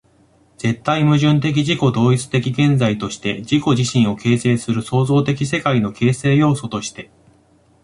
[0.57, 7.11] 絶対矛盾的自己同一的現在として、自己自身を形成する創造的世界の形成要素として、